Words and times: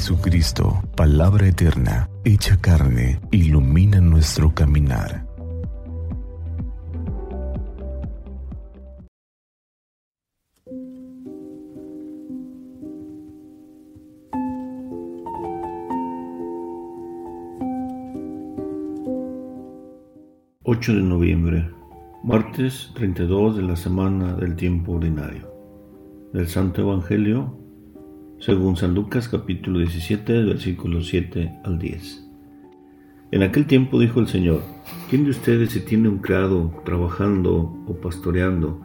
Jesucristo, 0.00 0.82
palabra 0.96 1.46
eterna, 1.46 2.08
hecha 2.24 2.56
carne, 2.58 3.20
ilumina 3.32 4.00
nuestro 4.00 4.54
caminar. 4.54 5.26
...8 20.64 20.94
de 20.94 21.02
noviembre... 21.02 21.70
...martes 22.24 22.90
32 22.94 23.56
de 23.56 23.62
la 23.62 23.76
semana 23.76 24.34
del 24.34 24.56
tiempo 24.56 24.92
ordinario... 24.92 25.52
...del 26.32 26.48
Santo 26.48 26.80
Evangelio 26.80 27.59
según 28.40 28.74
San 28.74 28.94
Lucas 28.94 29.28
capítulo 29.28 29.80
17, 29.80 30.44
versículos 30.44 31.08
7 31.08 31.60
al 31.62 31.78
10. 31.78 32.26
En 33.32 33.42
aquel 33.42 33.66
tiempo 33.66 34.00
dijo 34.00 34.18
el 34.18 34.28
Señor, 34.28 34.62
¿quién 35.10 35.24
de 35.24 35.30
ustedes 35.30 35.72
si 35.72 35.80
tiene 35.80 36.08
un 36.08 36.18
criado 36.18 36.72
trabajando 36.86 37.54
o 37.86 37.94
pastoreando, 38.00 38.80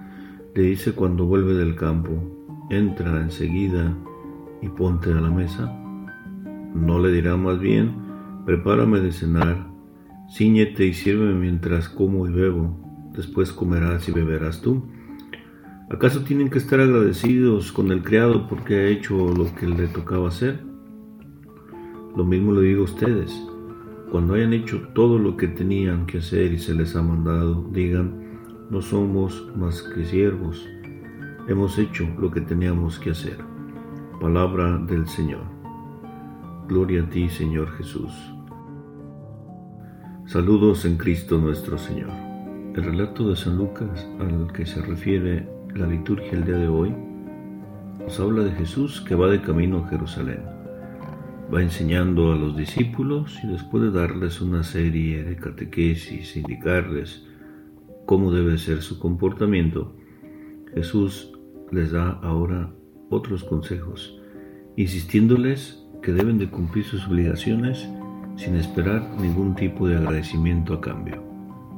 le 0.54 0.64
dice 0.64 0.92
cuando 0.92 1.26
vuelve 1.26 1.54
del 1.54 1.76
campo, 1.76 2.12
entra 2.70 3.22
enseguida 3.22 3.98
y 4.62 4.68
ponte 4.68 5.12
a 5.14 5.22
la 5.22 5.32
mesa? 5.32 5.74
¿No 6.74 7.00
le 7.00 7.14
dirá 7.14 7.38
más 7.38 7.58
bien, 7.58 7.96
prepárame 8.46 9.00
de 9.00 9.14
cenar, 9.14 9.68
ciñete 10.30 10.86
y 10.86 10.94
sírveme 10.94 11.34
mientras 11.34 11.88
como 11.88 12.28
y 12.28 12.32
bebo, 12.32 12.78
después 13.14 13.54
comerás 13.54 14.10
y 14.10 14.12
beberás 14.12 14.60
tú? 14.60 14.84
¿Acaso 15.88 16.24
tienen 16.24 16.50
que 16.50 16.58
estar 16.58 16.80
agradecidos 16.80 17.72
con 17.72 17.92
el 17.92 18.02
criado 18.02 18.48
porque 18.48 18.76
ha 18.76 18.88
hecho 18.88 19.32
lo 19.32 19.54
que 19.54 19.68
le 19.68 19.88
tocaba 19.88 20.30
hacer? 20.30 20.60
Lo 22.18 22.26
mismo 22.26 22.54
le 22.54 22.62
digo 22.62 22.82
a 22.82 22.86
ustedes. 22.86 23.32
Cuando 24.12 24.34
hayan 24.34 24.54
hecho 24.54 24.82
todo 24.96 25.20
lo 25.20 25.38
que 25.38 25.48
tenían 25.48 26.08
que 26.08 26.18
hacer 26.18 26.54
y 26.54 26.58
se 26.58 26.74
les 26.74 26.96
ha 26.96 27.04
mandado, 27.04 27.70
digan, 27.72 28.40
no 28.72 28.82
somos 28.82 29.48
más 29.56 29.84
que 29.84 30.04
siervos. 30.06 30.68
Hemos 31.48 31.78
hecho 31.78 32.08
lo 32.20 32.32
que 32.32 32.42
teníamos 32.42 32.98
que 32.98 33.12
hacer. 33.12 33.38
Palabra 34.20 34.80
del 34.80 35.08
Señor. 35.08 35.44
Gloria 36.68 37.04
a 37.04 37.10
ti, 37.12 37.30
Señor 37.30 37.70
Jesús. 37.74 38.12
Saludos 40.26 40.84
en 40.86 40.98
Cristo 40.98 41.38
nuestro 41.38 41.78
Señor. 41.78 42.10
El 42.76 42.84
relato 42.84 43.30
de 43.30 43.36
San 43.36 43.58
Lucas 43.58 44.08
al 44.20 44.52
que 44.52 44.66
se 44.66 44.82
refiere 44.82 45.48
la 45.76 45.86
liturgia 45.88 46.32
el 46.32 46.46
día 46.46 46.58
de 46.58 46.70
hoy 46.70 46.96
nos 48.00 48.20
habla 48.20 48.44
de 48.44 48.52
Jesús 48.52 49.02
que 49.02 49.14
va 49.14 49.28
de 49.28 49.42
camino 49.42 49.80
a 49.80 49.90
Jerusalén. 49.90 50.40
Va 51.54 51.62
enseñando 51.62 52.32
a 52.32 52.36
los 52.38 52.56
discípulos 52.56 53.38
y 53.44 53.48
después 53.48 53.84
de 53.84 53.92
darles 53.92 54.40
una 54.40 54.64
serie 54.64 55.24
de 55.24 55.36
catequesis, 55.36 56.38
indicarles 56.38 57.26
cómo 58.06 58.32
debe 58.32 58.58
ser 58.58 58.82
su 58.82 59.00
comportamiento, 59.00 59.96
Jesús 60.74 61.34
les 61.72 61.92
da 61.92 62.20
ahora 62.24 62.72
otros 63.10 63.44
consejos, 63.44 64.18
insistiéndoles 64.78 65.84
que 66.02 66.14
deben 66.14 66.38
de 66.38 66.50
cumplir 66.50 66.86
sus 66.86 67.06
obligaciones 67.08 67.88
sin 68.38 68.56
esperar 68.56 69.10
ningún 69.20 69.56
tipo 69.56 69.88
de 69.88 69.98
agradecimiento 69.98 70.74
a 70.74 70.82
cambio. 70.82 71.22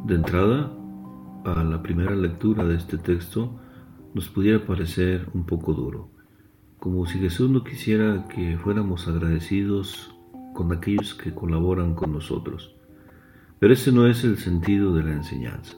De 0.06 0.16
entrada, 0.16 0.72
a 1.46 1.64
la 1.64 1.82
primera 1.82 2.16
lectura 2.16 2.64
de 2.66 2.76
este 2.76 2.98
texto, 2.98 3.60
nos 4.18 4.30
pudiera 4.30 4.66
parecer 4.66 5.28
un 5.36 5.46
poco 5.46 5.76
duro, 5.76 6.10
como 6.80 7.06
si 7.06 7.20
Jesús 7.20 7.52
no 7.52 7.64
quisiera 7.64 8.28
que 8.28 8.58
fuéramos 8.58 9.08
agradecidos 9.08 10.12
con 10.56 10.74
aquellos 10.74 11.14
que 11.14 11.36
colaboran 11.36 11.94
con 11.94 12.14
nosotros. 12.14 12.76
Pero 13.60 13.74
ese 13.74 13.92
no 13.92 14.08
es 14.08 14.24
el 14.24 14.38
sentido 14.40 14.96
de 14.96 15.04
la 15.04 15.12
enseñanza. 15.12 15.78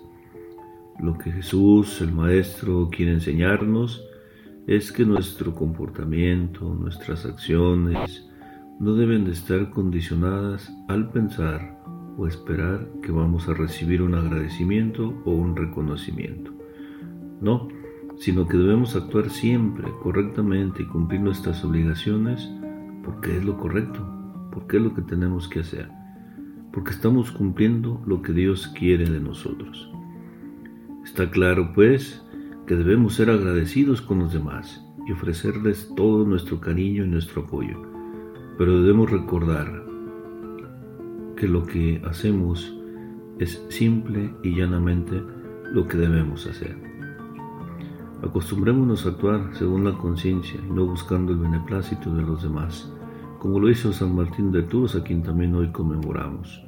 Lo 1.01 1.17
que 1.17 1.33
Jesús, 1.33 1.99
el 1.99 2.13
Maestro, 2.13 2.89
quiere 2.89 3.11
enseñarnos 3.11 4.01
es 4.67 4.93
que 4.93 5.03
nuestro 5.03 5.53
comportamiento, 5.53 6.73
nuestras 6.73 7.25
acciones, 7.25 8.25
no 8.79 8.93
deben 8.93 9.25
de 9.25 9.31
estar 9.31 9.69
condicionadas 9.69 10.73
al 10.87 11.11
pensar 11.11 11.77
o 12.17 12.25
esperar 12.25 12.87
que 13.03 13.11
vamos 13.11 13.49
a 13.49 13.53
recibir 13.53 14.01
un 14.01 14.15
agradecimiento 14.15 15.13
o 15.25 15.31
un 15.31 15.57
reconocimiento. 15.57 16.53
No, 17.41 17.67
sino 18.19 18.47
que 18.47 18.57
debemos 18.57 18.95
actuar 18.95 19.29
siempre 19.29 19.89
correctamente 20.03 20.83
y 20.83 20.85
cumplir 20.85 21.21
nuestras 21.21 21.63
obligaciones 21.63 22.49
porque 23.03 23.37
es 23.37 23.45
lo 23.45 23.57
correcto, 23.57 24.05
porque 24.51 24.77
es 24.77 24.83
lo 24.83 24.93
que 24.93 25.01
tenemos 25.01 25.47
que 25.47 25.61
hacer, 25.61 25.89
porque 26.73 26.91
estamos 26.91 27.31
cumpliendo 27.31 28.01
lo 28.05 28.21
que 28.21 28.33
Dios 28.33 28.67
quiere 28.77 29.09
de 29.09 29.21
nosotros. 29.21 29.89
Está 31.03 31.31
claro, 31.31 31.71
pues, 31.73 32.23
que 32.67 32.75
debemos 32.75 33.15
ser 33.15 33.29
agradecidos 33.29 34.01
con 34.01 34.19
los 34.19 34.33
demás 34.33 34.85
y 35.07 35.13
ofrecerles 35.13 35.89
todo 35.95 36.25
nuestro 36.25 36.59
cariño 36.59 37.05
y 37.05 37.07
nuestro 37.07 37.43
apoyo, 37.43 37.81
pero 38.57 38.81
debemos 38.81 39.09
recordar 39.09 39.85
que 41.37 41.47
lo 41.47 41.65
que 41.65 42.01
hacemos 42.05 42.75
es 43.39 43.65
simple 43.69 44.29
y 44.43 44.55
llanamente 44.55 45.23
lo 45.71 45.87
que 45.87 45.97
debemos 45.97 46.45
hacer. 46.45 46.88
Acostumbrémonos 48.21 49.05
a 49.05 49.09
actuar 49.09 49.51
según 49.53 49.85
la 49.85 49.97
conciencia 49.97 50.59
y 50.59 50.71
no 50.71 50.85
buscando 50.85 51.31
el 51.31 51.39
beneplácito 51.39 52.13
de 52.13 52.21
los 52.21 52.43
demás, 52.43 52.91
como 53.39 53.59
lo 53.59 53.69
hizo 53.69 53.93
San 53.93 54.13
Martín 54.13 54.51
de 54.51 54.63
Tours, 54.63 54.95
a 54.95 55.03
quien 55.03 55.23
también 55.23 55.55
hoy 55.55 55.71
conmemoramos, 55.71 56.61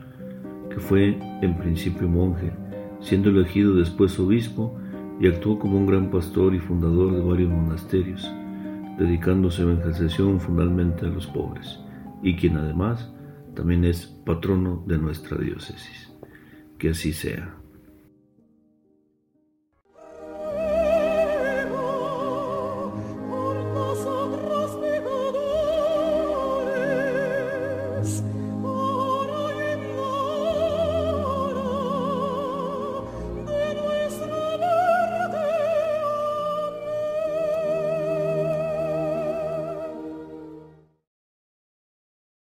que 0.70 0.80
fue 0.80 1.20
en 1.42 1.58
principio 1.58 2.08
monje, 2.08 2.54
siendo 3.02 3.30
elegido 3.30 3.76
después 3.76 4.18
obispo 4.18 4.80
y 5.20 5.28
actuó 5.28 5.60
como 5.60 5.78
un 5.78 5.88
gran 5.88 6.10
pastor 6.10 6.56
y 6.56 6.60
fundador 6.60 7.14
de 7.14 7.22
varios 7.22 7.52
monasterios, 7.52 8.32
dedicándose 8.98 9.62
a 9.62 9.66
evangelización 9.66 10.40
fundamentalmente 10.40 11.06
a 11.06 11.10
los 11.10 11.28
pobres, 11.28 11.80
y 12.24 12.38
quien 12.38 12.56
además 12.56 13.14
también 13.56 13.84
es 13.84 14.06
patrono 14.26 14.84
de 14.88 14.98
nuestra 14.98 15.38
diócesis. 15.38 16.14
Que 16.78 16.92
así 16.92 17.12
sea. 17.12 17.61